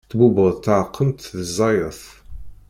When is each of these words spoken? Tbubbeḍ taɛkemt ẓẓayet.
Tbubbeḍ 0.09 0.49
taɛkemt 0.65 1.23
ẓẓayet. 1.43 2.01